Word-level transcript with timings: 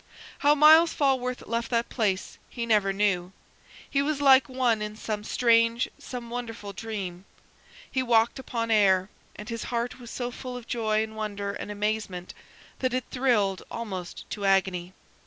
How 0.39 0.55
Myles 0.55 0.93
Falworth 0.93 1.45
left 1.45 1.69
that 1.69 1.89
place 1.89 2.39
he 2.49 2.65
never 2.65 2.91
knew. 2.91 3.33
He 3.87 4.01
was 4.01 4.19
like 4.19 4.49
one 4.49 4.81
in 4.81 4.95
some 4.95 5.23
strange, 5.23 5.89
some 5.99 6.31
wonderful 6.31 6.73
dream. 6.73 7.23
He 7.91 8.01
walked 8.01 8.39
upon 8.39 8.71
air, 8.71 9.09
and 9.35 9.47
his 9.47 9.65
heart 9.65 9.99
was 9.99 10.09
so 10.09 10.31
full 10.31 10.57
of 10.57 10.65
joy 10.65 11.03
and 11.03 11.15
wonder 11.15 11.51
and 11.51 11.69
amazement 11.69 12.33
that 12.79 12.95
it 12.95 13.03
thrilled 13.11 13.61
almost 13.69 14.27
to 14.31 14.43
agony. 14.43 14.93